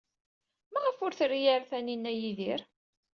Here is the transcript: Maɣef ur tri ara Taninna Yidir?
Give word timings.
Maɣef 0.73 0.97
ur 1.05 1.11
tri 1.19 1.39
ara 1.53 1.69
Taninna 1.69 2.11
Yidir? 2.13 2.61